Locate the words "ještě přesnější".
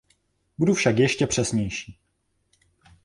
0.97-1.99